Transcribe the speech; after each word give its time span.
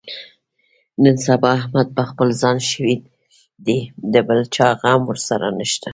نن 1.03 1.15
سبا 1.27 1.49
احمد 1.59 1.87
په 1.97 2.03
خپل 2.09 2.27
ځان 2.41 2.57
شوی 2.69 2.95
دی، 3.65 3.79
د 4.13 4.15
بل 4.27 4.39
چا 4.55 4.67
غم 4.81 5.01
ورسره 5.09 5.47
نشته. 5.59 5.89